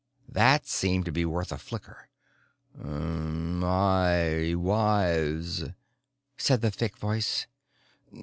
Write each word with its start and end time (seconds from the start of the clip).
That 0.29 0.65
seemed 0.65 1.05
to 1.05 1.11
be 1.11 1.25
worth 1.25 1.51
a 1.51 1.59
flicker. 1.59 2.09
"My 2.73 4.55
wives," 4.55 5.63
said 6.37 6.61
the 6.61 6.71
thick 6.71 6.97
voice. 6.97 7.45